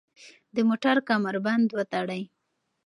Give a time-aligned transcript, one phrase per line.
[0.55, 2.21] د موټر کمربند وتړئ.